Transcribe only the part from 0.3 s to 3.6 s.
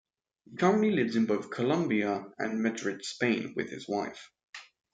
He currently lives in both Colombia and Madrid, Spain